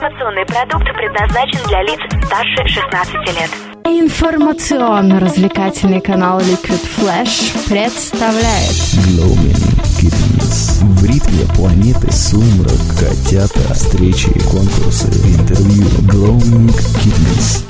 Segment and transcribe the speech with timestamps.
[0.00, 3.50] Информационный продукт предназначен для лиц старше 16 лет.
[3.84, 8.72] Информационно-развлекательный канал Liquid Flash представляет
[9.04, 9.60] Gloaming
[10.00, 10.82] Kittens.
[10.82, 15.84] В ритме планеты сумрак, котята, встречи, конкурсы, интервью.
[16.08, 17.66] Gloaming Kittens.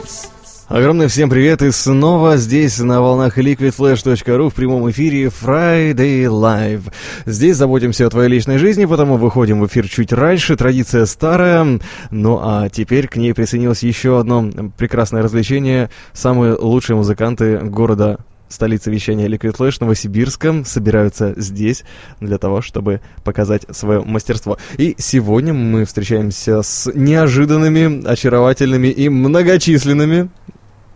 [0.70, 6.92] Огромное всем привет и снова здесь на волнах liquidflash.ru в прямом эфире Friday Live.
[7.26, 11.80] Здесь заботимся о твоей личной жизни, потому выходим в эфир чуть раньше, традиция старая.
[12.12, 15.90] Ну а теперь к ней присоединилось еще одно прекрасное развлечение.
[16.12, 18.18] Самые лучшие музыканты города
[18.48, 21.82] столица вещания Liquid Flash Новосибирска собираются здесь
[22.20, 24.56] для того, чтобы показать свое мастерство.
[24.78, 30.30] И сегодня мы встречаемся с неожиданными, очаровательными и многочисленными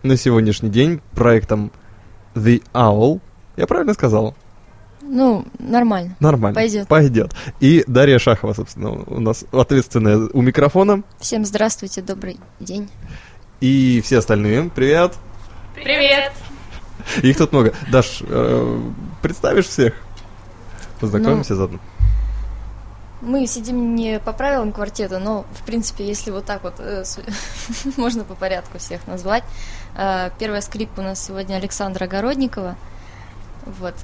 [0.05, 1.71] на сегодняшний день проектом
[2.35, 3.19] The Owl.
[3.57, 4.35] Я правильно сказал?
[5.01, 6.15] Ну, нормально.
[6.19, 6.55] Нормально.
[6.55, 6.87] Пойдет.
[6.87, 7.35] Пойдет.
[7.59, 11.03] И Дарья Шахова, собственно, у нас ответственная у микрофона.
[11.19, 12.89] Всем здравствуйте, добрый день.
[13.61, 14.71] И все остальные.
[14.75, 15.13] Привет.
[15.75, 16.33] Привет.
[17.21, 17.73] Их тут много.
[17.91, 18.81] Даш, э,
[19.21, 19.93] представишь всех?
[20.99, 21.79] Познакомимся Ну, заодно.
[23.25, 27.03] Мы сидим не по правилам квартета, но, в принципе, если вот так вот, э,
[27.97, 29.43] можно по порядку всех назвать.
[29.95, 32.75] Э, Первая скрипка у нас сегодня Александра Огородникова.
[33.65, 33.95] Вот.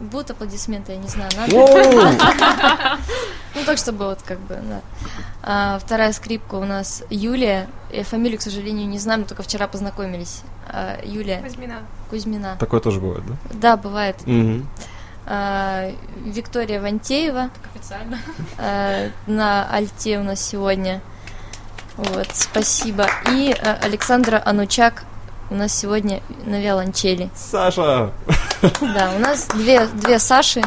[0.00, 2.98] Будут аплодисменты, я не знаю, надо.
[3.54, 4.80] Ну, так, чтобы вот как бы, да.
[5.42, 7.68] А, вторая скрипка у нас Юлия.
[7.90, 10.42] Я фамилию, к сожалению, не знаю, мы только вчера познакомились.
[10.68, 11.78] А, Юлия Кузьмина.
[12.10, 12.56] Кузьмина.
[12.60, 13.34] Такое тоже бывает, да?
[13.54, 14.26] Да, бывает.
[14.26, 14.68] Мгм.
[15.28, 15.90] А,
[16.24, 18.18] Виктория Вантеева Так официально.
[18.58, 21.00] а, на альте у нас сегодня.
[21.96, 23.08] Вот, спасибо.
[23.32, 25.02] И а, Александра Анучак
[25.50, 27.30] у нас сегодня на виолончели.
[27.34, 28.12] Саша!
[28.80, 30.62] Да, у нас две, две Саши.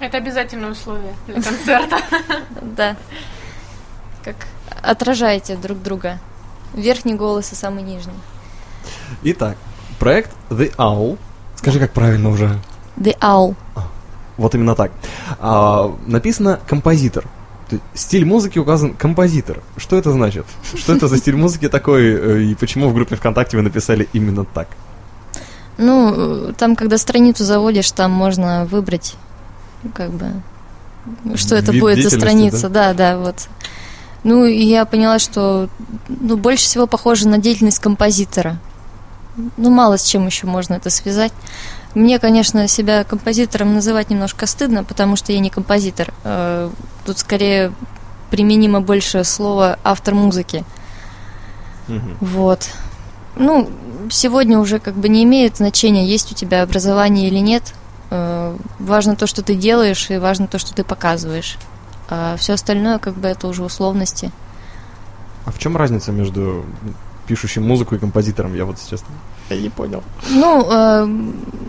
[0.00, 1.98] Это обязательное условие для концерта.
[2.62, 2.96] Да.
[4.24, 4.36] Как
[4.82, 6.18] отражаете друг друга.
[6.74, 8.14] Верхний голос и самый нижний.
[9.22, 9.56] Итак,
[9.98, 11.18] проект The Owl.
[11.56, 12.58] Скажи, как правильно уже.
[12.96, 13.54] The Owl.
[14.36, 14.92] Вот именно так.
[15.38, 17.24] А, написано композитор.
[17.94, 19.62] Стиль музыки указан композитор.
[19.76, 20.46] Что это значит?
[20.74, 24.44] Что это за стиль музыки такой, э, и почему в группе ВКонтакте вы написали именно
[24.44, 24.68] так?
[25.76, 29.16] Ну, там, когда страницу заводишь, там можно выбрать,
[29.82, 30.26] ну, как бы,
[31.36, 32.68] что это Вид будет за страница.
[32.68, 33.48] Да, да, вот.
[34.22, 35.68] Ну, и я поняла, что
[36.08, 38.58] ну, больше всего похоже на деятельность композитора.
[39.56, 41.32] Ну, мало с чем еще можно это связать.
[41.94, 46.12] Мне, конечно, себя композитором называть немножко стыдно, потому что я не композитор.
[46.24, 46.70] Э,
[47.04, 47.72] Тут скорее
[48.30, 50.64] применимо больше слово автор музыки.
[51.88, 52.16] Мгм.
[52.20, 52.68] Вот.
[53.36, 53.70] Ну,
[54.10, 57.74] сегодня уже как бы не имеет значения, есть у тебя образование или нет.
[58.10, 61.58] Э, Важно то, что ты делаешь, и важно то, что ты показываешь.
[62.08, 64.30] А все остальное, как бы, это уже условности.
[65.44, 66.64] А в чем разница между
[67.26, 68.54] пишущим музыку и композитором?
[68.54, 69.04] Я вот сейчас
[69.50, 70.02] я не понял.
[70.30, 71.06] Ну, э,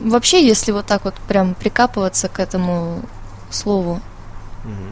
[0.03, 3.01] вообще, если вот так вот прям прикапываться к этому
[3.49, 3.99] слову,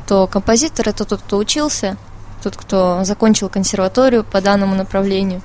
[0.07, 1.97] то композитор это тот, кто учился,
[2.43, 5.41] тот, кто закончил консерваторию по данному направлению,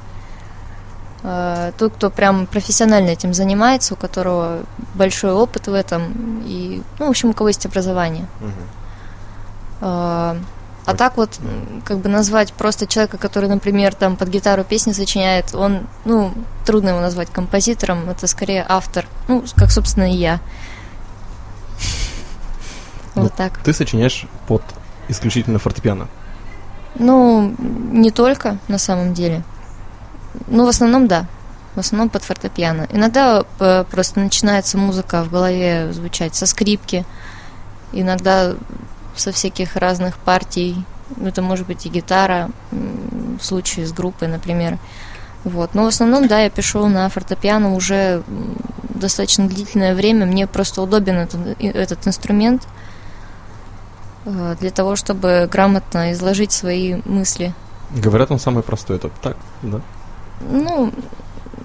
[1.22, 4.64] э, тот, кто прям профессионально этим занимается, у которого
[4.94, 8.26] большой опыт в этом, и, ну, в общем, у кого есть образование.
[9.80, 10.36] Э,
[10.88, 11.38] А так вот,
[11.84, 16.32] как бы назвать просто человека, который, например, там под гитару песни сочиняет, он, ну,
[16.64, 20.40] трудно его назвать композитором, это скорее автор, ну, как, собственно, и я.
[23.14, 23.58] Ну, Вот так.
[23.58, 24.62] Ты сочиняешь под
[25.08, 26.08] исключительно фортепиано.
[26.94, 29.42] Ну, не только, на самом деле.
[30.46, 31.26] Ну, в основном, да.
[31.74, 32.86] В основном под фортепиано.
[32.90, 37.04] Иногда э, просто начинается музыка в голове звучать со скрипки.
[37.92, 38.54] Иногда
[39.18, 40.84] со всяких разных партий.
[41.22, 44.78] Это может быть и гитара, в случае с группой, например.
[45.44, 45.74] Вот.
[45.74, 48.22] Но в основном, да, я пишу на фортепиано уже
[48.80, 50.26] достаточно длительное время.
[50.26, 52.66] Мне просто удобен этот, этот инструмент
[54.24, 57.54] э, для того, чтобы грамотно изложить свои мысли.
[57.90, 58.96] Говорят, он самый простой.
[58.96, 59.80] Это так, да?
[60.50, 60.92] Ну,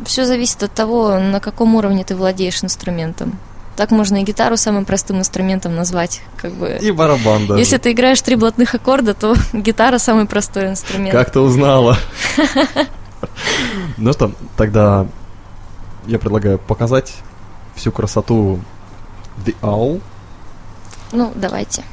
[0.06, 3.38] все зависит от того, на каком уровне ты владеешь инструментом.
[3.76, 6.78] Так можно и гитару самым простым инструментом назвать, как бы.
[6.80, 7.60] И барабан даже.
[7.60, 11.12] Если ты играешь три блатных аккорда, то гитара самый простой инструмент.
[11.12, 11.98] Как ты узнала?
[13.98, 15.08] Ну что, тогда
[16.08, 17.14] я предлагаю показать
[17.74, 18.60] всю красоту
[19.46, 20.02] The Owl.
[21.14, 21.84] Ну, давайте.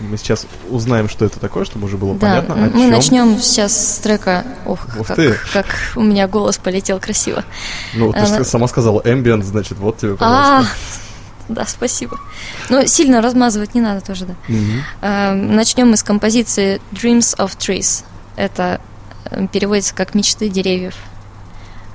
[0.00, 2.90] Мы сейчас узнаем, что это такое, чтобы уже было да, понятно, о мы чем.
[2.90, 4.44] начнем сейчас с трека.
[4.66, 5.34] Ох, Ух как, ты.
[5.52, 5.66] как
[5.96, 7.44] у меня голос полетел красиво.
[7.94, 10.70] Ну, ты же сама сказала ambient, значит, вот тебе, А, пожалуйста.
[11.48, 12.18] Да, спасибо.
[12.68, 14.34] Но сильно размазывать не надо тоже, да.
[15.00, 18.04] Э, Начнем мы с композиции Dreams of Trees.
[18.36, 18.80] Это
[19.30, 20.94] э, переводится как «Мечты деревьев».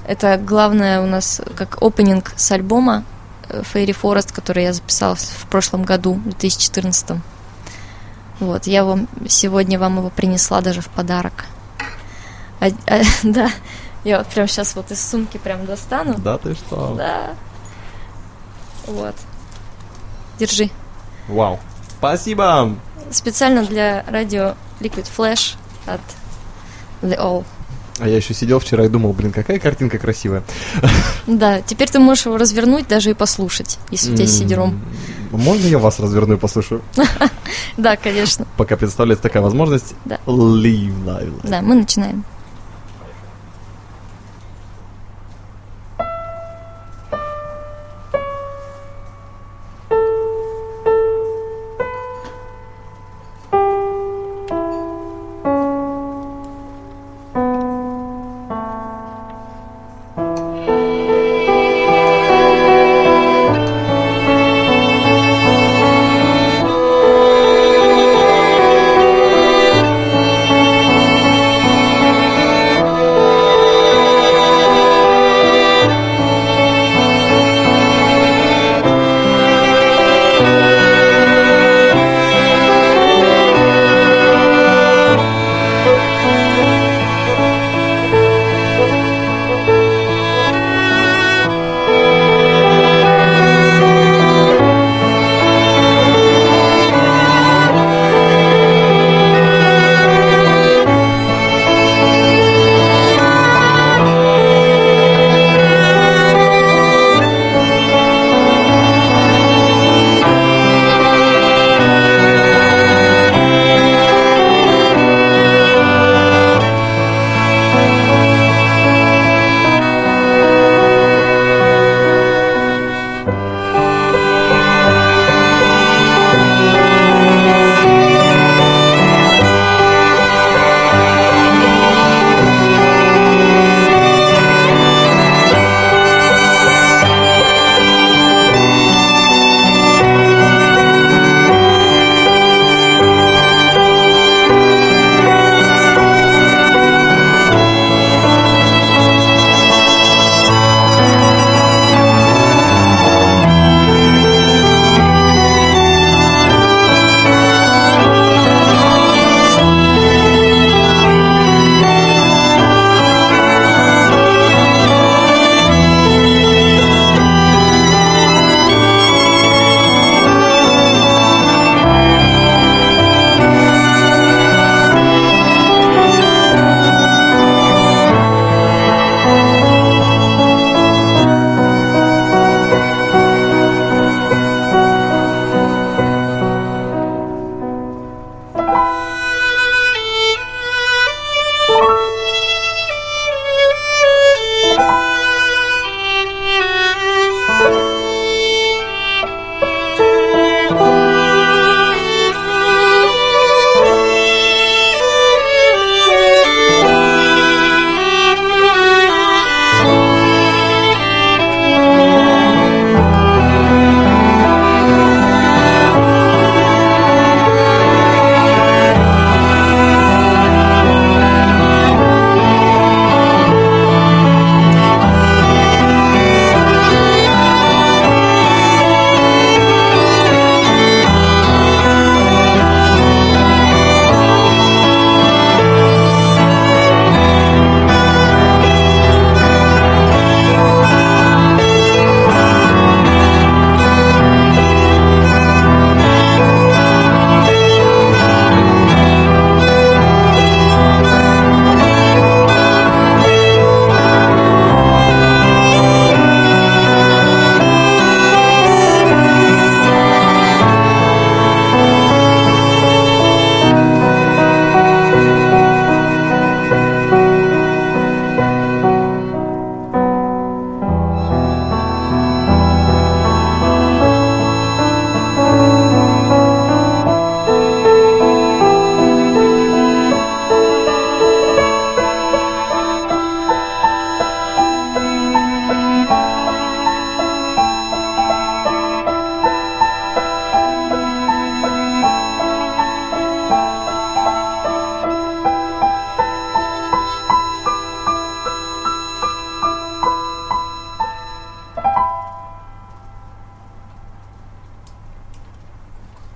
[0.07, 3.03] Это главное у нас как опенинг с альбома
[3.49, 7.17] э, Fairy Forest, который я записала в в прошлом году, в 2014.
[8.41, 11.45] Вот, я вам сегодня вам его принесла даже в подарок.
[12.59, 13.51] А- а, да,
[14.03, 16.15] я вот прям сейчас вот из сумки прям достану.
[16.17, 16.95] Да ты что?
[16.97, 17.29] Да.
[18.87, 19.15] Вот.
[20.39, 20.71] Держи.
[21.27, 21.59] Вау.
[21.99, 22.75] Спасибо.
[23.11, 25.55] Специально для радио Liquid Flash
[25.85, 26.01] от
[27.03, 27.45] The All.
[27.99, 30.41] А я еще сидел вчера и думал, блин, какая картинка красивая.
[31.27, 34.83] Да, теперь ты можешь его развернуть даже и послушать, если у тебя сидером.
[35.31, 36.81] Можно я вас разверну и послушаю?
[37.77, 38.45] Да, конечно.
[38.57, 39.95] Пока представляется такая возможность.
[40.05, 40.19] Да.
[40.25, 41.39] Live, live.
[41.43, 42.23] Да, мы начинаем.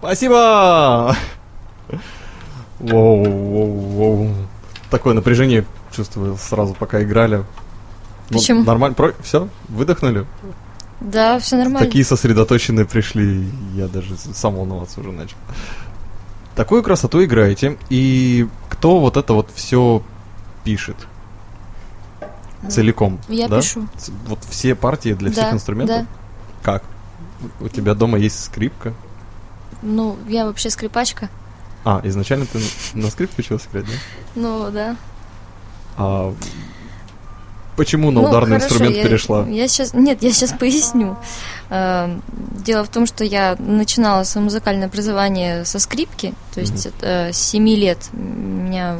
[0.05, 1.15] Спасибо!
[2.79, 4.29] Воу, воу, воу.
[4.91, 7.43] Такое напряжение чувствую сразу, пока играли.
[8.29, 8.63] Ну, Почему?
[8.63, 9.13] нормально, про...
[9.23, 10.27] все, выдохнули.
[11.01, 11.79] Да, все нормально.
[11.79, 15.37] Такие сосредоточенные пришли, я даже сам волноваться уже начал.
[16.55, 20.03] Такую красоту играете, и кто вот это вот все
[20.63, 20.97] пишет?
[22.69, 23.59] Целиком, Я да?
[23.59, 23.87] пишу.
[24.27, 25.97] Вот все партии для всех Да, инструментов?
[26.01, 26.05] да.
[26.61, 26.83] Как?
[27.59, 28.93] У тебя дома есть скрипка?
[29.85, 31.29] Ну, я вообще скрипачка.
[31.83, 32.59] А, изначально ты
[32.95, 33.91] на- скрипке училась играть, да?
[34.35, 34.95] Ну, да.
[35.97, 36.33] А
[37.77, 39.45] почему на Ну, ударный хорошо, инструмент я- перешла?
[39.47, 41.15] Я сейчас, нет, я сейчас поясню.
[41.69, 42.21] Эм,
[42.65, 47.37] Дело в том, что я начинала свое музыкальное образование со скрипки, то есть э, с
[47.37, 48.97] 7 лет меня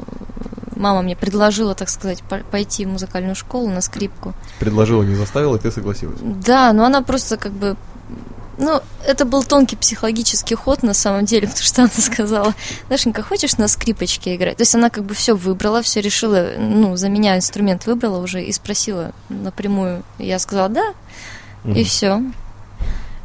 [0.76, 4.36] мама мне предложила, так сказать, по- пойти в музыкальную школу на скрипку.
[4.60, 6.20] Предложила, не заставила, и ты согласилась.
[6.22, 7.76] Да, но она просто как бы
[8.58, 12.54] ну, это был тонкий психологический ход на самом деле, потому что она сказала,
[12.90, 14.58] Дашенька, хочешь на скрипочке играть?
[14.58, 18.44] То есть она как бы все выбрала, все решила, ну, за меня инструмент выбрала уже
[18.44, 20.04] и спросила напрямую.
[20.18, 20.94] Я сказала да,
[21.66, 22.22] и все.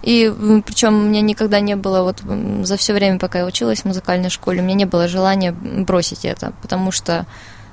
[0.02, 0.32] И
[0.64, 2.22] причем у меня никогда не было, вот
[2.64, 6.24] за все время, пока я училась в музыкальной школе, у меня не было желания бросить
[6.24, 7.26] это, потому что,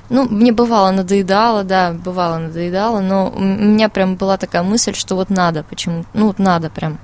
[0.09, 5.15] ну, мне бывало надоедало, да, бывало надоедало, но у меня прям была такая мысль, что
[5.15, 6.99] вот надо, почему, ну, вот надо прям.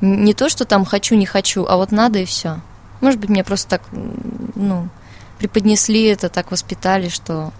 [0.00, 2.60] Не то, что там хочу, не хочу, а вот надо и все.
[3.00, 3.82] Может быть, мне просто так,
[4.54, 4.88] ну,
[5.38, 7.52] преподнесли это, так воспитали, что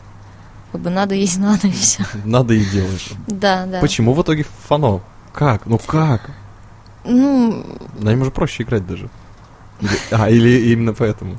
[0.72, 2.04] как бы надо есть, надо и все.
[2.24, 3.10] Надо и делаешь.
[3.26, 3.80] Да, да.
[3.80, 5.00] Почему в итоге фано?
[5.32, 5.66] Как?
[5.66, 6.30] Ну как?
[7.04, 7.64] Ну,
[7.98, 9.08] На нем уже проще играть даже.
[9.80, 11.38] Или- а, или именно поэтому.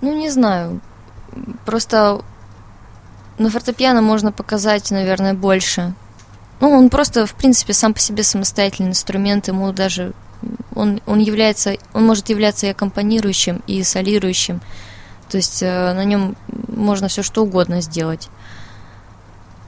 [0.00, 0.80] Ну, не знаю.
[1.64, 2.22] Просто
[3.38, 5.94] на фортепиано можно показать, наверное, больше.
[6.60, 10.12] Ну, он просто, в принципе, сам по себе самостоятельный инструмент, ему даже
[10.74, 14.60] он, он является, он может являться и аккомпанирующим, и солирующим.
[15.30, 16.36] То есть э, на нем
[16.68, 18.28] можно все что угодно сделать.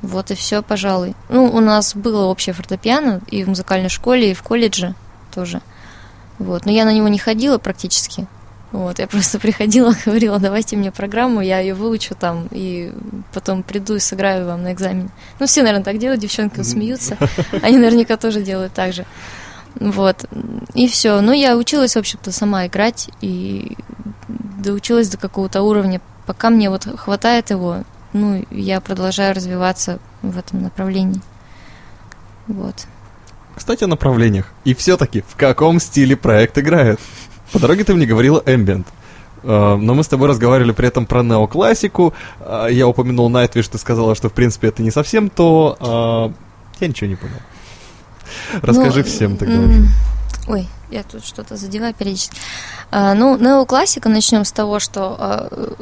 [0.03, 1.15] Вот и все, пожалуй.
[1.29, 4.95] Ну, у нас было общее фортепиано и в музыкальной школе, и в колледже
[5.33, 5.63] тоже.
[6.39, 6.67] Вот.
[6.67, 8.27] Но я на него не ходила практически.
[8.73, 12.93] Вот, я просто приходила, говорила, давайте мне программу, я ее выучу там, и
[13.33, 15.11] потом приду и сыграю вам на экзамене.
[15.39, 17.19] Ну, все, наверное, так делают, девчонки смеются.
[17.63, 19.05] Они наверняка тоже делают так же.
[19.75, 20.25] Вот.
[20.75, 21.21] И все.
[21.21, 23.77] Ну, я училась, в общем-то, сама играть, и
[24.29, 26.01] доучилась до какого-то уровня.
[26.27, 31.21] Пока мне вот хватает его, ну, я продолжаю развиваться в этом направлении.
[32.47, 32.87] Вот.
[33.55, 34.53] Кстати, о направлениях.
[34.65, 37.01] И все-таки, в каком стиле проект играет?
[37.53, 38.87] По дороге ты мне говорила ambient.
[39.43, 42.15] Э, Но мы с тобой разговаривали при этом про неоклассику.
[42.41, 45.77] Э, Я упомянул Nightwish, ты сказала, что в принципе это не совсем то.
[46.31, 47.35] Э, Я ничего не понял.
[48.63, 49.61] Расскажи Ну, всем тогда.
[50.49, 52.37] Ой, я тут что-то задеваю периодически.
[52.91, 55.77] А, ну, неоклассика, начнем с того, что а,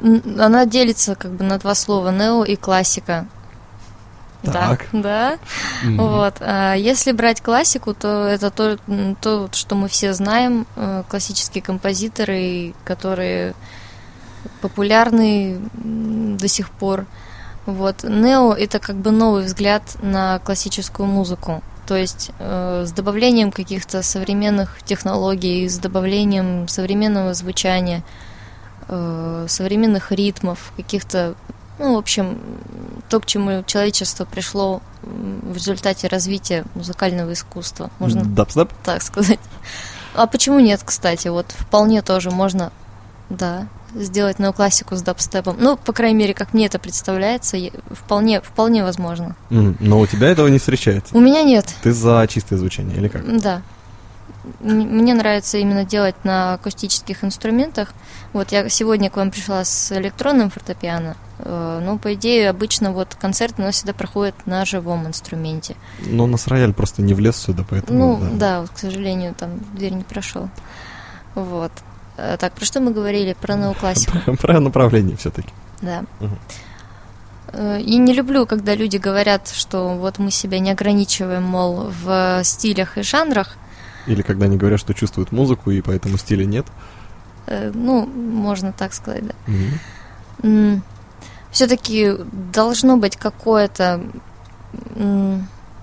[0.00, 3.26] она делится как бы на два слова, нео и классика.
[4.42, 4.86] Так.
[4.92, 5.38] Да, да.
[5.82, 5.96] Мгм.
[5.98, 6.34] Вот.
[6.40, 8.78] А если брать классику, то это то,
[9.20, 13.54] то, что мы все знаем, э, классические композиторы, которые
[14.60, 17.06] популярны до сих пор.
[17.66, 18.02] Вот.
[18.04, 21.62] Нео это как бы новый взгляд на классическую музыку.
[21.86, 28.04] То есть э, с добавлением каких-то современных технологий, с добавлением современного звучания,
[28.88, 31.34] э, современных ритмов, каких-то,
[31.80, 32.38] ну, в общем,
[33.08, 38.70] то, к чему человечество пришло в результате развития музыкального искусства, можно Дабстеп?
[38.84, 39.40] так сказать.
[40.14, 41.28] А почему нет, кстати?
[41.28, 42.70] Вот вполне тоже можно,
[43.30, 45.56] да, сделать неоклассику с дабстепом.
[45.58, 47.56] Ну, по крайней мере, как мне это представляется,
[47.90, 49.34] вполне, вполне возможно.
[49.48, 51.16] Но у тебя этого не встречается.
[51.16, 53.40] У меня нет, Ты за чистое звучание или как?
[53.40, 53.62] да.
[54.60, 57.92] Мне нравится именно делать на акустических инструментах.
[58.32, 61.16] Вот я сегодня к вам пришла с электронным фортепиано.
[61.38, 65.76] Э, Ну, по идее, обычно вот концерт у нас всегда проходит на живом инструменте.
[66.06, 68.16] Но у нас рояль просто не влез сюда, поэтому.
[68.18, 70.48] Ну, да, вот, к сожалению, там дверь не прошел.
[71.34, 71.72] Вот.
[72.16, 73.34] Э, Так, про что мы говорили?
[73.40, 74.36] Про неоклассику.
[74.38, 75.50] Про направление все-таки.
[75.82, 76.04] Да.
[77.52, 82.40] Э, И не люблю, когда люди говорят, что вот мы себя не ограничиваем, мол, в
[82.44, 83.56] стилях и жанрах.
[84.10, 86.66] Или когда они говорят, что чувствуют музыку, и поэтому стиля нет.
[87.46, 89.34] Э, Ну, можно так сказать, да.
[90.42, 90.82] Мгм.
[91.52, 92.16] Все-таки
[92.52, 94.00] должно быть какое-то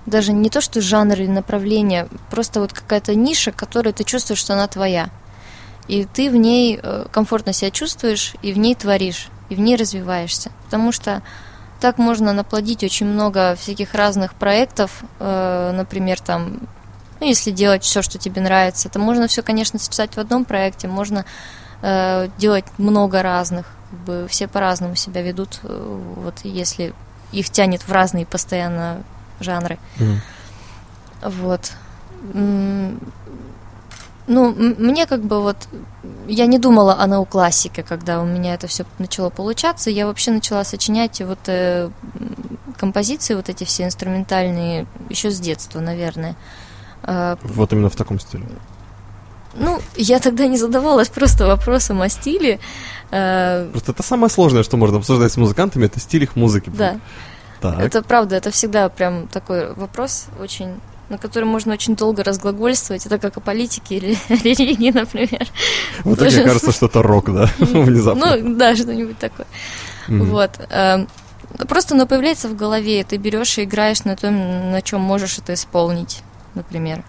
[0.05, 4.53] даже не то, что жанр или направление, просто вот какая-то ниша, которую ты чувствуешь, что
[4.53, 5.09] она твоя.
[5.87, 9.75] И ты в ней э, комфортно себя чувствуешь, и в ней творишь, и в ней
[9.75, 10.51] развиваешься.
[10.65, 11.21] Потому что
[11.81, 16.59] так можно наплодить очень много всяких разных проектов, э, например, там
[17.19, 20.87] Ну, если делать все, что тебе нравится, то можно все, конечно, сочетать в одном проекте,
[20.87, 21.25] можно
[21.81, 26.93] э, делать много разных, как бы все по-разному себя ведут, э, вот если
[27.31, 29.03] их тянет в разные постоянно
[29.39, 29.77] жанры.
[29.97, 30.21] Мгм.
[31.23, 31.71] Вот.
[34.27, 35.55] Ну, мне как бы вот...
[36.27, 39.89] Я не думала о неоклассике, когда у меня это все начало получаться.
[39.89, 41.89] Я вообще начала сочинять вот э,
[42.77, 46.35] композиции, вот эти все инструментальные, еще с детства, наверное.
[47.03, 48.43] А, Вот именно в таком стиле.
[49.55, 52.59] ну, я тогда не задавалась просто вопросом о стиле.
[53.11, 56.69] Э, Просто это самое сложное, что можно обсуждать с музыкантами, это стиль их музыки.
[56.69, 56.99] да,
[57.61, 57.79] Так.
[57.79, 60.75] это правда, это всегда прям такой вопрос очень
[61.09, 63.05] на который можно очень долго разглагольствовать.
[63.05, 65.47] Это как о политике или религии, например.
[66.03, 68.35] В итоге Тоже- кажется, что это рок, да, внезапно.
[68.35, 69.47] Ну, да, что-нибудь такое.
[70.09, 70.51] Вот.
[70.69, 71.07] эм,
[71.69, 75.53] Просто оно появляется в голове, ты берешь и играешь на том, на чем можешь это
[75.53, 76.23] исполнить,
[76.57, 77.03] например.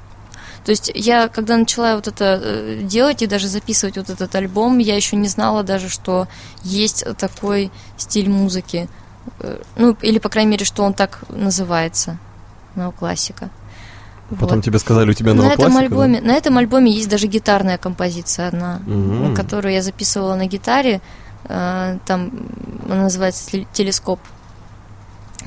[0.65, 4.79] То есть я, когда начала вот это э, делать и даже записывать вот этот альбом,
[4.79, 6.29] я еще не знала даже, что
[6.63, 8.89] есть такой стиль музыки.
[9.41, 12.19] Э, Ну, или, по крайней мере, что он так называется,
[12.77, 13.51] неоклассика.
[14.41, 14.65] Потом Вот.
[14.65, 15.85] тебе сказали, у тебя на этом классика, да?
[15.87, 19.35] альбоме, на этом альбоме есть даже гитарная композиция одна, Мгм.
[19.35, 21.01] которую я записывала на гитаре.
[21.47, 22.31] Там
[22.87, 24.21] она называется «Теле- телескоп.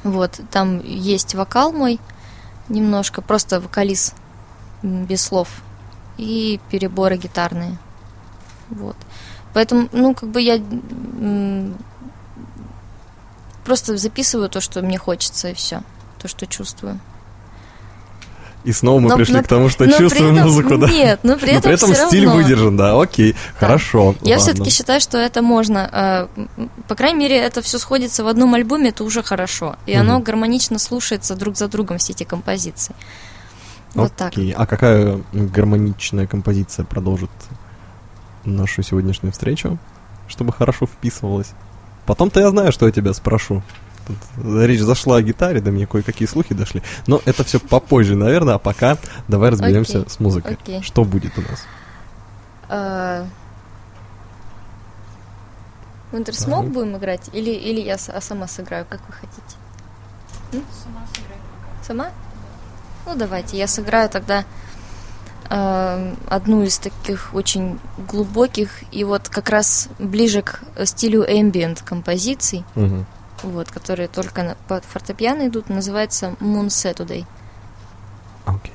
[0.03, 1.99] Вот, там есть вокал мой
[2.69, 4.13] немножко, просто вокализ
[4.83, 5.47] без слов
[6.17, 7.77] и переборы гитарные.
[8.69, 8.95] Вот.
[9.53, 10.61] Поэтому, ну, как бы я
[13.65, 15.83] просто записываю то, что мне хочется, и все.
[16.19, 16.99] То, что чувствую.
[18.63, 20.87] И снова мы Но- пришли но- к тому, что чувствуем этом- музыку, да?
[20.87, 22.41] Нет, но при Но этом, при этом стиль равно.
[22.43, 24.15] выдержан, да, окей, хорошо.
[24.21, 24.51] Я ладно.
[24.53, 26.27] все-таки считаю, что это можно.
[26.37, 26.45] э,
[26.87, 29.77] По крайней мере, это все сходится в одном альбоме, это уже хорошо.
[29.87, 30.23] И оно Мгм.
[30.23, 32.93] гармонично слушается друг за другом, все эти композиции.
[33.95, 34.27] Вот так.
[34.33, 37.31] Окей, а какая гармоничная композиция продолжит
[38.45, 39.77] нашу сегодняшнюю встречу,
[40.27, 41.51] чтобы хорошо вписывалась?
[42.05, 43.63] Потом-то я знаю, что я тебя спрошу.
[44.35, 46.81] Тут речь зашла о гитаре, до меня кое-какие слухи дошли.
[47.07, 48.97] Но это все попозже, наверное, а пока
[49.27, 50.09] давай разберемся Окей.
[50.09, 50.53] с музыкой.
[50.61, 50.81] Окей.
[50.81, 51.63] Что будет у нас?
[52.69, 53.25] Э,
[56.11, 57.29] Winter Smoke будем играть?
[57.33, 59.55] Или, или я с- а сама сыграю, как вы хотите?
[60.83, 61.37] Сама сыграй.
[61.87, 62.09] Сама?
[63.05, 64.43] Ну, давайте, я сыграю тогда
[65.49, 72.63] э, одну из таких очень глубоких и вот как раз ближе к стилю ambient композиций,
[72.75, 73.05] Мгм.
[73.43, 77.25] Вот, которые только на, под фортепиано идут, называется Moon Saturday.
[78.45, 78.73] Окей.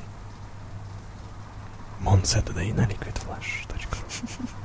[2.01, 4.49] Moon Saturday на liquidflash.ru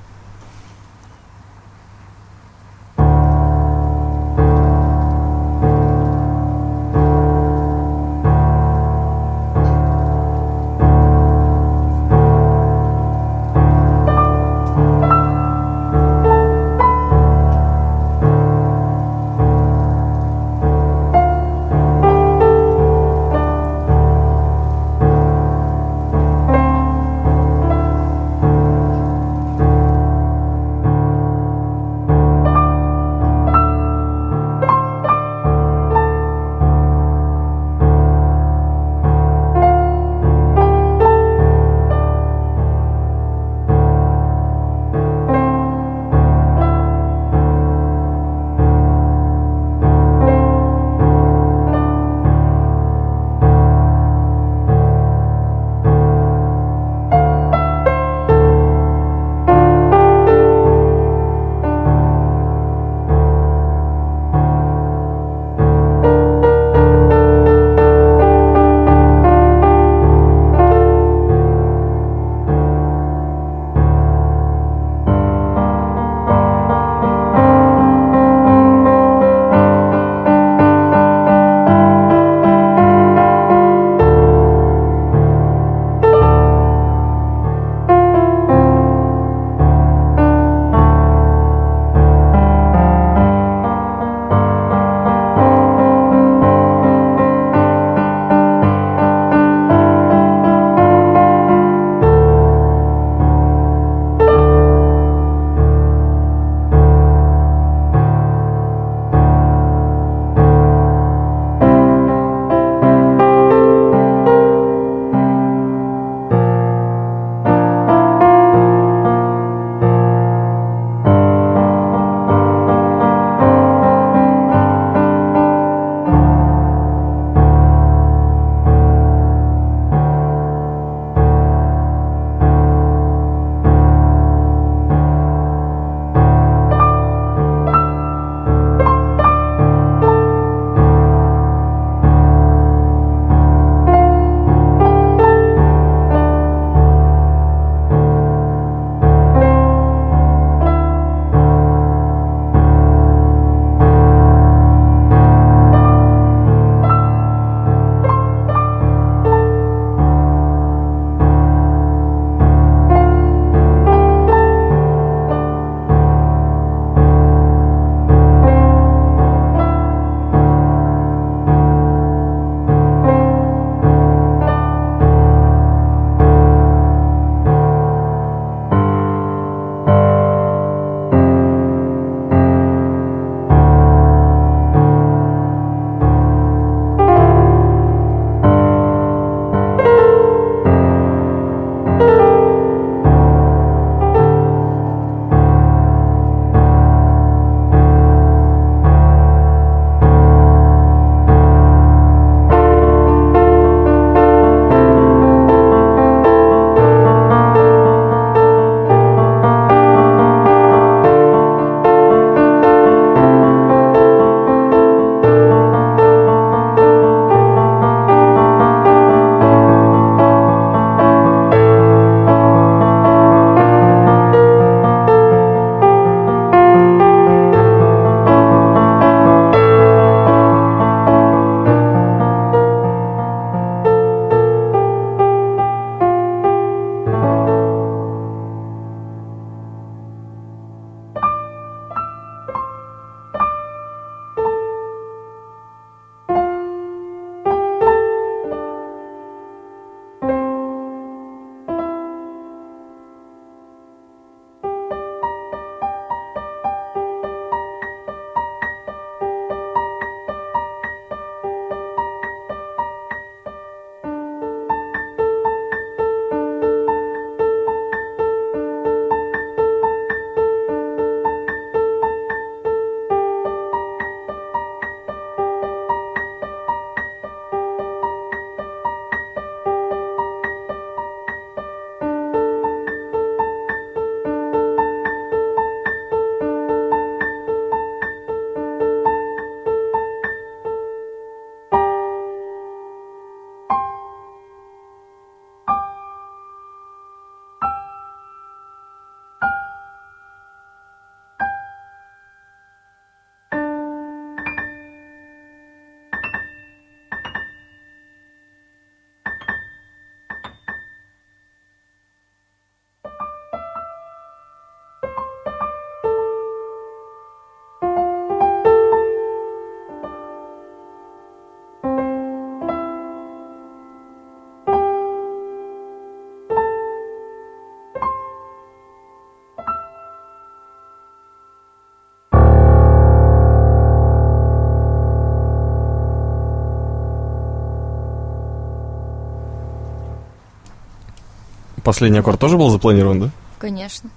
[341.91, 343.30] Последний аккорд тоже был запланирован, да?
[343.60, 344.10] Конечно.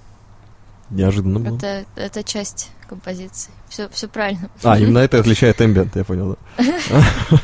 [0.89, 1.57] Неожиданно было.
[1.57, 3.51] Это, это часть композиции.
[3.67, 4.49] Все, все правильно.
[4.63, 7.03] А, именно это отличает эмбиент, я понял, да.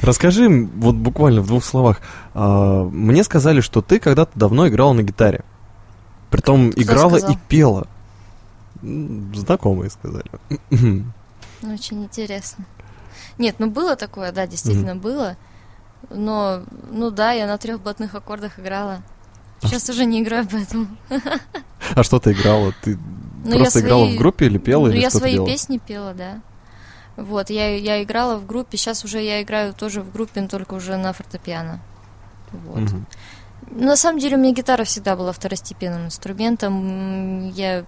[0.00, 2.00] Расскажи, вот буквально в двух словах.
[2.32, 5.44] а, Мне сказали, что ты когда-то давно играла на гитаре.
[6.30, 7.34] Притом Кто играла сказал?
[7.34, 7.86] и пела.
[8.80, 10.24] Знакомые сказали.
[11.62, 12.64] Очень интересно.
[13.36, 15.36] Нет, ну было такое, да, действительно было.
[16.08, 19.02] Но, ну да, я на трех блатных аккордах играла.
[19.62, 20.86] Сейчас уже не играю, поэтому.
[21.94, 22.72] А что ты играла?
[22.82, 22.98] Ты
[23.44, 24.86] Ну, просто играла свои- в группе или пела?
[24.86, 26.40] Ну, или я свои песни пела, да.
[27.16, 30.74] Вот, я, я играла в группе, сейчас уже я играю тоже в группе, но только
[30.74, 31.80] уже на фортепиано.
[32.52, 32.78] Вот.
[32.78, 33.04] Ну,
[33.88, 37.50] На самом деле у меня гитара всегда была второстепенным инструментом.
[37.50, 37.84] Я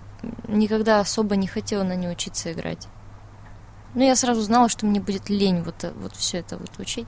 [0.49, 2.89] никогда особо не хотела на ней учиться играть.
[3.95, 7.07] Ну, я сразу знала, что мне будет лень вот, вот все это вот учить.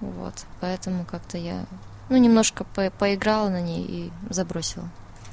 [0.00, 1.66] Вот, поэтому как-то я,
[2.10, 4.88] ну, немножко по- поиграла на ней и забросила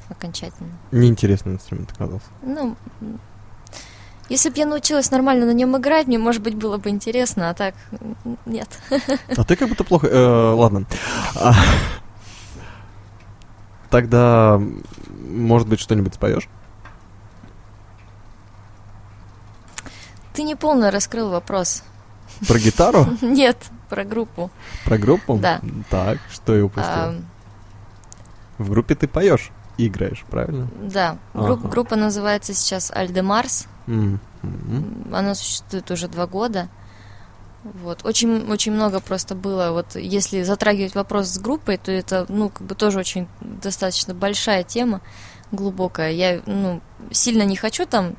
[0.09, 0.69] окончательно.
[0.91, 2.27] Неинтересный инструмент оказался.
[2.41, 2.77] Ну,
[4.29, 7.53] если бы я научилась нормально на нем играть, мне, может быть, было бы интересно, а
[7.53, 7.75] так
[8.45, 8.69] нет.
[9.35, 10.07] А ты как будто плохо...
[10.07, 10.85] э, ладно.
[11.35, 11.53] А,
[13.89, 14.61] Тогда,
[15.29, 16.49] может быть, что-нибудь споешь?
[20.33, 21.83] Ты не полно раскрыл вопрос.
[22.47, 23.07] Про гитару?
[23.21, 23.57] Нет,
[23.89, 24.49] про группу.
[24.85, 25.37] Про группу?
[25.37, 25.61] Да.
[25.89, 26.91] Так, что я упустил?
[26.93, 27.15] А,
[28.57, 30.67] В группе ты поешь и играешь, правильно?
[30.81, 31.69] да, групп- Ага.
[31.69, 33.67] группа называется сейчас Альдемарс.
[33.87, 34.19] М.
[35.13, 36.67] Она существует уже два года.
[37.63, 38.05] Вот.
[38.05, 39.71] Очень, очень много просто было.
[39.71, 44.63] Вот если затрагивать вопрос с группой, то это, ну, как бы тоже очень достаточно большая
[44.63, 45.01] тема,
[45.51, 46.11] глубокая.
[46.11, 48.15] Я, ну, сильно не хочу там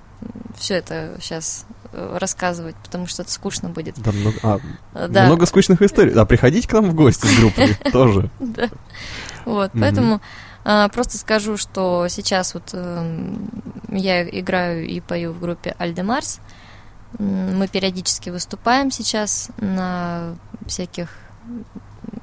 [0.57, 3.99] все это сейчас рассказывать, потому что это скучно будет.
[4.01, 4.59] Да, много, а,
[4.95, 5.27] Э, Да.
[5.27, 6.13] много скучных историй.
[6.15, 8.31] А приходите к нам в гости с группой тоже.
[8.41, 8.69] Да.
[9.45, 10.21] Вот, поэтому
[10.65, 13.49] а, просто скажу, что сейчас вот эм,
[13.89, 16.41] я играю и пою в группе Альдемарс.
[17.19, 20.35] Мы периодически выступаем сейчас на
[20.67, 21.09] всяких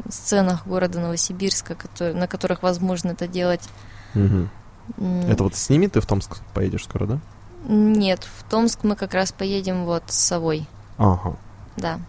[0.10, 1.76] сценах города Новосибирска,
[2.14, 3.68] на которых возможно это делать.
[4.14, 7.20] Это вот с ними ты в Томск поедешь скоро, да?
[7.68, 11.36] Нет, в Томск мы как раз поедем вот с совой, Ага.
[11.78, 12.00] да.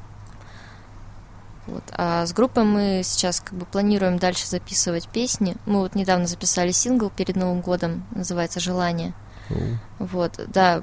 [1.66, 1.82] Вот.
[1.92, 5.56] А с группой мы сейчас как бы планируем дальше записывать песни.
[5.66, 9.14] Мы вот недавно записали сингл перед Новым годом, называется «Желание».
[9.50, 9.54] О.
[9.98, 10.82] Вот, да.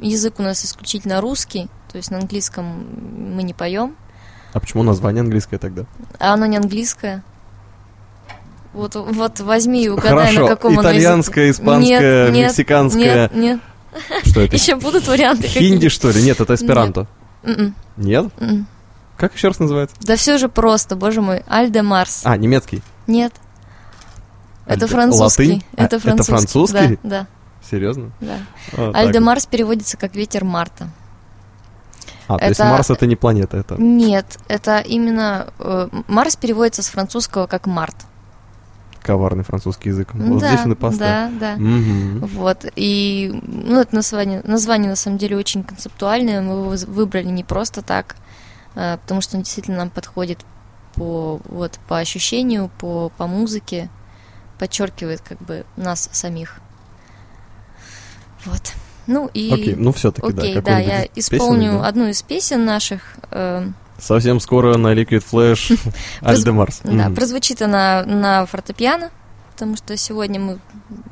[0.00, 3.96] Язык у нас исключительно русский, то есть на английском мы не поем,
[4.52, 5.84] А почему название английское тогда?
[6.18, 7.22] а оно не английское.
[8.72, 10.98] Вот, вот возьми и угадай, Хорошо, на каком оно языке.
[10.98, 13.30] итальянское, испанское, Нет, нет, мексиканское.
[13.32, 13.60] Нет, нет.
[14.24, 14.54] Что это?
[14.54, 16.22] Еще будут варианты Хинди, что ли?
[16.22, 17.06] Нет, это эсперанто.
[17.42, 18.26] М-м, Нет?
[18.38, 18.66] м-м.
[19.16, 19.96] Как еще раз называется?
[20.02, 21.42] Да все же просто, боже мой.
[21.48, 22.22] Альде Марс.
[22.24, 22.82] А, немецкий.
[23.06, 23.32] Нет.
[24.66, 25.64] Это французский.
[25.76, 26.32] А, Это это французский.
[26.32, 26.98] французский?
[27.02, 27.26] Да,
[27.68, 28.12] Серьезно?
[28.20, 28.36] да.
[28.76, 29.18] А, Альде.
[29.18, 30.88] Марс переводится как ветер Марта.
[32.28, 33.74] А, то есть Марс это не планета, это...
[33.82, 37.96] Нет, это именно э, Марс переводится с французского как Март.
[39.10, 40.14] Коварный французский язык.
[40.14, 41.36] Вот да, здесь он и поставил.
[41.40, 41.56] да, да.
[41.56, 42.26] Мгм.
[42.26, 47.42] Вот, и, ну, это название, название, на самом деле, очень концептуальное, мы его выбрали не
[47.42, 48.14] просто так,
[48.76, 50.38] а, потому что он действительно нам подходит
[50.94, 53.90] по, вот, по ощущению, по, по музыке,
[54.60, 56.60] подчеркивает, как бы, нас самих.
[58.44, 58.74] Вот.
[59.08, 59.52] Ну и...
[59.52, 60.42] Окей, ну все-таки, да.
[60.42, 61.88] Окей, да, какой-нибудь я исполню песенок, да?
[61.88, 63.16] одну из песен наших.
[63.32, 63.66] э,
[64.00, 65.78] Совсем скоро на Liquid Flash
[66.20, 66.80] Альдемарс.
[66.84, 69.10] Да, прозвучит она на фортепиано,
[69.52, 70.58] потому что сегодня мы,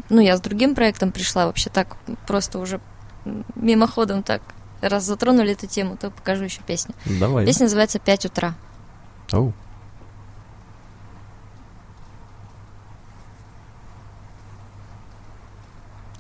[0.09, 1.96] ну, я с другим проектом пришла, вообще так
[2.27, 2.81] просто уже
[3.55, 4.42] мимоходом так,
[4.81, 6.94] раз затронули эту тему, то покажу еще песню.
[7.05, 7.44] Давай.
[7.44, 8.55] Песня называется «Пять утра».
[9.33, 9.53] Оу.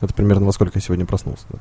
[0.00, 1.58] Это примерно во сколько я сегодня проснулся, да?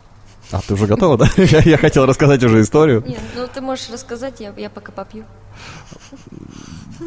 [0.52, 1.30] А, ты уже готова, да?
[1.38, 3.04] Я, я хотел рассказать уже историю.
[3.06, 5.26] Нет, ну ты можешь рассказать, я, я пока попью.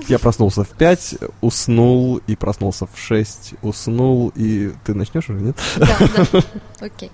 [0.09, 4.73] Я проснулся в 5, уснул и проснулся в 6, уснул и...
[4.85, 5.57] Ты начнешь уже, нет?
[5.77, 5.87] Да,
[6.33, 6.43] да,
[6.81, 7.11] окей.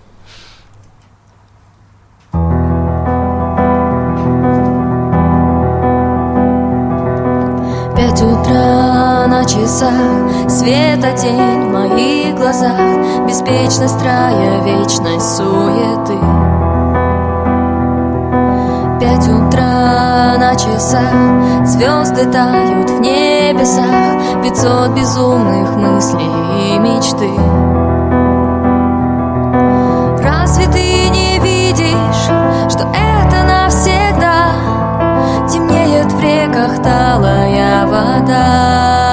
[7.97, 8.56] Пять утра
[9.47, 16.19] часах, света тень в моих глазах, Беспечность рая, вечность суеты.
[19.01, 27.31] Пять утра на часах, звезды тают в небесах, Пятьсот безумных мыслей и мечты.
[30.23, 34.51] Разве ты не видишь, что это навсегда
[35.49, 39.06] Темнеет в реках талая вода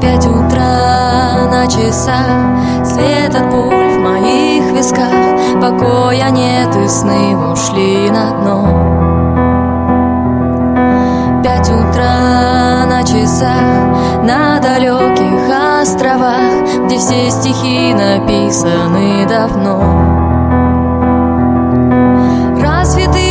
[0.01, 2.25] Пять утра на часах
[2.83, 5.13] Свет от пуль в моих висках.
[5.61, 8.65] Покоя нет и сны ушли на дно.
[11.43, 15.49] Пять утра на часах На далеких
[15.81, 19.81] островах Где все стихи написаны давно.
[22.61, 23.28] Разве ты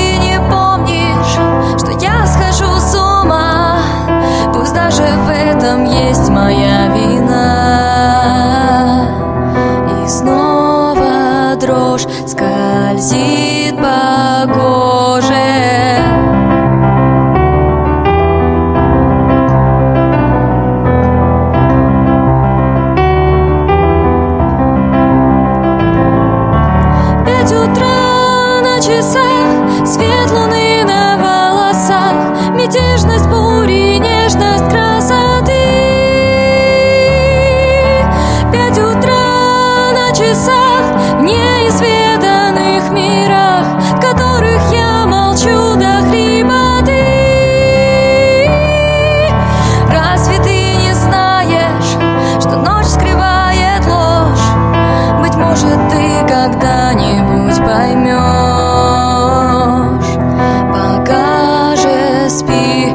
[4.99, 7.39] Даже в этом есть моя вина.
[10.03, 13.48] И снова дрожь скользит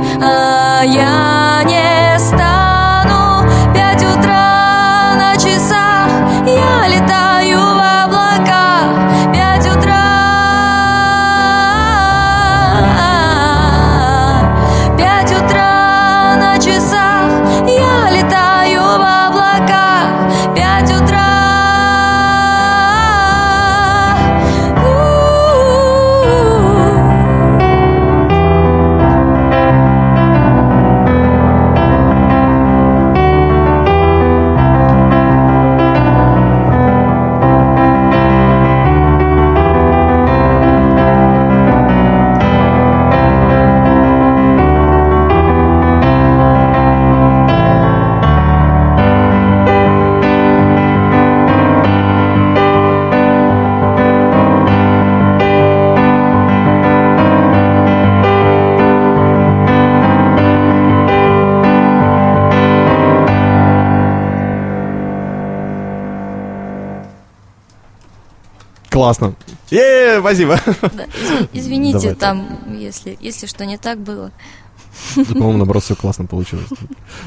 [0.03, 1.32] спи, а
[69.03, 69.33] Классно.
[69.71, 70.55] Е, спасибо.
[70.93, 72.15] Да, изв- Извините, Давай.
[72.15, 74.31] там, если, если что не так было.
[75.33, 76.65] По-моему, наоборот, все классно получилось.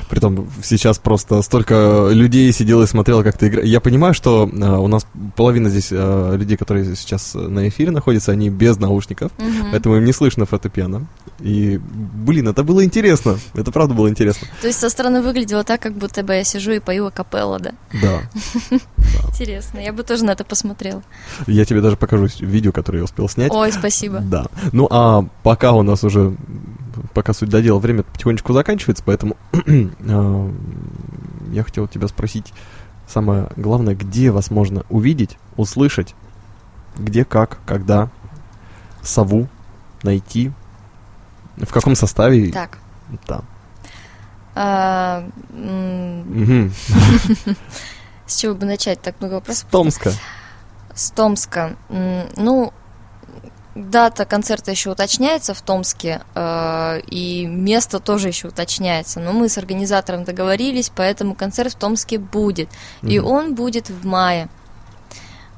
[0.09, 3.69] Притом сейчас просто столько людей сидело и смотрело, как ты играешь.
[3.69, 8.33] Я понимаю, что э, у нас половина здесь э, людей, которые сейчас на эфире находятся,
[8.33, 9.71] они без наушников, Мгм.
[9.71, 11.07] поэтому им не слышно фортепиано.
[11.41, 13.39] И, блин, это было интересно.
[13.55, 14.49] Это правда было интересно.
[14.61, 17.73] То есть со стороны выглядело так, как будто бы я сижу и пою акапелла, да?
[18.03, 18.23] Да.
[19.29, 21.03] Интересно, я бы тоже на это посмотрела.
[21.47, 23.53] Я тебе даже покажу видео, которое я успел снять.
[23.53, 24.21] Ой, спасибо.
[24.21, 24.47] Да.
[24.73, 26.35] Ну а пока у нас уже,
[27.15, 30.51] пока суть до дела, время потихонечку заканчивается, поэтому а,
[31.53, 32.53] я хотел тебя спросить,
[33.07, 36.15] самое главное, где вас можно увидеть, услышать,
[36.97, 38.11] где, как, когда,
[39.03, 39.49] сову
[40.03, 40.53] найти,
[41.57, 42.51] в каком составе.
[42.53, 42.79] Так.
[43.29, 43.43] Да.
[44.55, 45.29] а,
[48.27, 49.01] с чего бы начать?
[49.01, 49.69] Так много С вопросов.
[49.71, 50.13] Томска.
[50.95, 51.77] С Томска.
[51.89, 52.73] Ну,
[53.77, 59.21] дата концерта еще уточняется в Томске, э, и место тоже еще уточняется.
[59.21, 62.69] Но мы с организатором договорились, поэтому концерт в Томске будет.
[63.03, 63.29] И Мгм.
[63.29, 64.49] он будет в мае.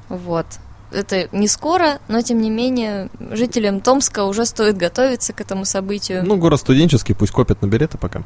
[0.09, 0.45] Вот.
[0.91, 6.23] Это не скоро, но тем не менее жителям Томска уже стоит готовиться к этому событию.
[6.25, 8.23] Ну, город студенческий, пусть копят на билеты пока.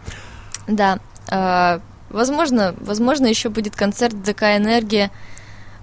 [0.67, 0.99] Да.
[1.27, 5.11] а, возможно, возможно, еще будет концерт ДК Энергия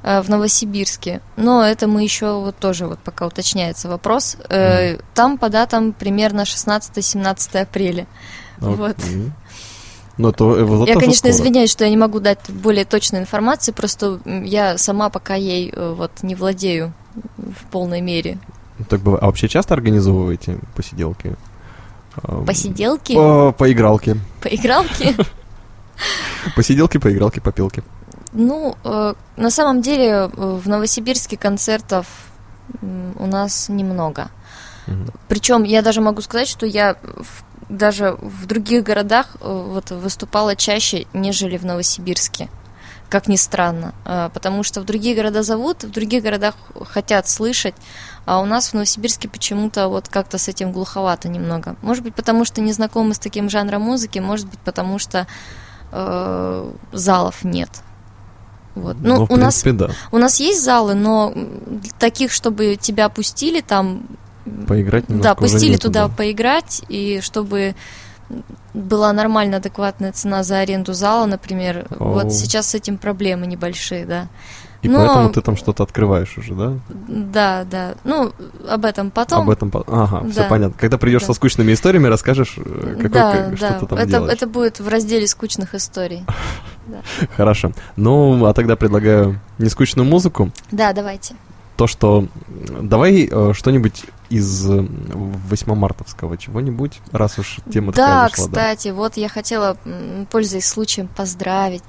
[0.03, 1.21] в Новосибирске.
[1.37, 4.37] Но это мы еще вот тоже вот пока уточняется вопрос.
[4.49, 8.07] Э, Там по датам примерно 16-17 апреля.
[8.61, 8.97] А Вот.
[9.13, 9.33] м.
[10.17, 11.33] Ну, то, э, вот я, конечно, скоро.
[11.33, 15.95] извиняюсь, что я не могу дать более точной информации, просто я сама пока ей э,
[15.97, 16.93] вот не владею
[17.39, 18.39] в полной мере.
[18.89, 19.23] Так бывает.
[19.23, 21.37] А вообще часто организовываете посиделки?
[22.47, 24.17] Посиделки, По, поигралки.
[24.43, 25.17] поигралки.
[26.57, 27.83] Посиделки, поигралки, попилки.
[28.33, 32.07] Ну, э, на самом деле э, в Новосибирске концертов
[32.83, 34.29] у нас немного.
[34.87, 35.11] Мгм.
[35.29, 40.55] Причем я даже могу сказать, что я в- даже в других городах э, вот выступала
[40.57, 42.49] чаще, нежели в Новосибирске.
[43.09, 43.93] как ни странно,
[44.33, 46.55] потому что в другие города зовут, в других городах
[46.91, 47.75] хотят слышать,
[48.25, 51.75] а у нас в Новосибирске почему-то вот как-то с этим глуховато немного.
[51.83, 55.27] Может быть, потому что не знакомы с таким жанром музыки, может быть, потому что
[55.91, 57.71] э, залов нет.
[58.75, 58.97] Вот.
[59.01, 59.95] Ну, Ну, в у нас принципе, да.
[60.13, 61.35] у нас есть залы, но
[61.99, 64.03] таких, чтобы тебя пустили там,
[64.67, 66.15] Поиграть да, пустили нету, туда да.
[66.15, 67.75] поиграть, и чтобы
[68.75, 71.87] была нормально адекватная цена за аренду зала, например.
[71.99, 72.13] Оу.
[72.15, 74.29] Вот сейчас с этим проблемы небольшие, да.
[74.83, 76.73] И но- поэтому ты там что-то открываешь уже, да?
[76.89, 77.95] Да, да.
[78.05, 78.33] Ну,
[78.67, 79.43] об этом потом.
[79.43, 79.71] Об этом...
[79.71, 80.49] по- Ага, все Да.
[80.49, 80.75] понятно.
[80.79, 81.27] Когда придешь Да.
[81.27, 83.57] со скучными историями, расскажешь, э, какой, да, как- да.
[83.57, 84.33] что ты там это, делаешь.
[84.33, 86.25] это будет в разделе скучных историй.
[87.37, 87.73] Хорошо.
[87.97, 90.51] Ну, а тогда предлагаю нескучную музыку.
[90.71, 91.35] Да, давайте.
[91.77, 92.27] То, что...
[92.83, 98.45] Давай э, что-нибудь из э, 8 мартовского чего-нибудь, раз уж тема такая Да, зашла.
[98.47, 99.77] кстати, вот я хотела,
[100.31, 101.83] пользуясь случаем, поздравить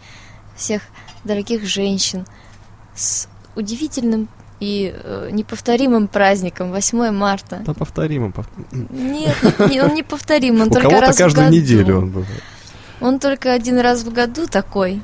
[0.56, 0.82] всех
[1.24, 2.26] дорогих женщин
[2.95, 4.28] с удивительным
[4.62, 7.62] и э, неповторимым праздником 8 марта.
[7.66, 8.30] Да, повторим.
[8.30, 9.36] пов- Нет,
[9.70, 11.58] не- он неповторим, он У только раз в каждую году.
[11.58, 12.43] неделю он бывает.
[13.02, 15.02] Он только один раз в году такой.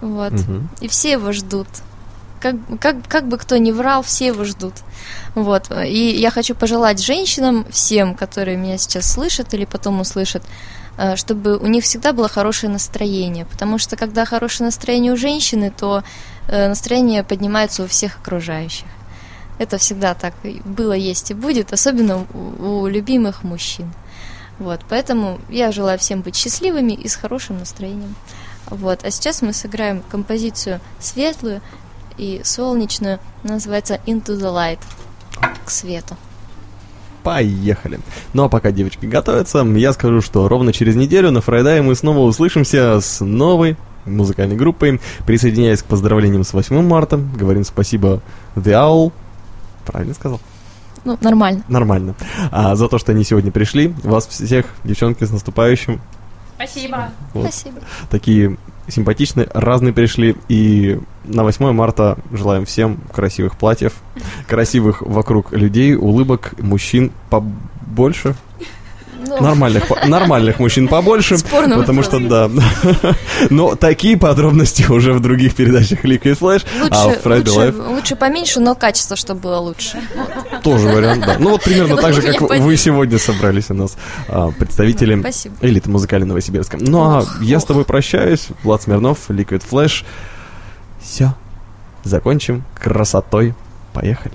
[0.00, 0.32] Вот.
[0.32, 0.68] Мгм.
[0.80, 1.68] И все его ждут.
[2.40, 4.74] Как, как, как бы кто ни врал, все его ждут.
[5.34, 5.70] Вот.
[5.70, 10.42] И я хочу пожелать женщинам, всем, которые меня сейчас слышат или потом услышат,
[10.96, 13.44] э, чтобы у них всегда было хорошее настроение.
[13.44, 16.02] Потому что когда хорошее настроение у женщины, то
[16.48, 18.86] э, настроение поднимается у всех окружающих.
[19.58, 20.32] Это всегда так
[20.64, 23.92] было, есть и будет, особенно у, у любимых мужчин.
[24.60, 28.14] Вот, поэтому я желаю всем быть счастливыми и с хорошим настроением.
[28.66, 31.62] Вот, а сейчас мы сыграем композицию светлую
[32.18, 34.78] и солнечную, называется Into the Light,
[35.64, 36.14] к свету.
[37.22, 38.00] Поехали.
[38.34, 42.18] Ну а пока девочки готовятся, я скажу, что ровно через неделю на Фрайдае мы снова
[42.18, 45.00] услышимся с новой музыкальной группой.
[45.26, 48.20] Присоединяясь к поздравлениям с 8 марта, говорим спасибо
[48.56, 49.12] The Owl.
[49.86, 50.38] Правильно сказал?
[51.04, 51.64] Ну, нормально.
[51.68, 52.14] Нормально.
[52.50, 53.88] А, за то, что они сегодня пришли.
[54.02, 56.00] Вас всех, девчонки, с наступающим.
[56.56, 57.10] Спасибо.
[57.32, 57.44] Вот.
[57.48, 57.80] Спасибо.
[58.10, 60.36] Такие симпатичные, разные пришли.
[60.48, 63.94] И на 8 марта желаем всем красивых платьев,
[64.46, 68.34] красивых вокруг людей, улыбок, мужчин побольше.
[69.38, 71.38] Ну, Нормальных, нормальных мужчин побольше.
[71.38, 72.50] Спорный Потому что, да.
[73.50, 76.66] Но такие подробности уже в других передачах Liquid Flash.
[76.90, 80.00] а лучше, в Friday лучше, Live лучше поменьше, но качество, чтобы было лучше.
[80.62, 81.36] тоже вариант, да.
[81.38, 83.96] Ну вот примерно так же, как вы сегодня собрались у нас
[84.28, 85.22] а, представители
[85.60, 86.78] элиты музыкальной Новосибирска.
[86.80, 88.48] Ну а я с тобой прощаюсь.
[88.62, 90.04] Влад Смирнов, Liquid Flash.
[91.00, 91.34] Все.
[92.04, 93.54] Закончим красотой.
[93.92, 94.34] Поехали.